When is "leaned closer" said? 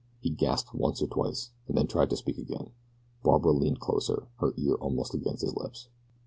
3.51-4.29